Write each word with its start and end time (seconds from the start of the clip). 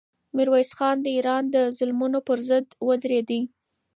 میرویس 0.35 0.71
خان 0.77 0.97
د 1.01 1.07
ایران 1.17 1.43
د 1.55 1.55
ظلمونو 1.77 2.19
پر 2.27 2.39
ضد 2.49 2.65
ودرېدی. 2.87 3.41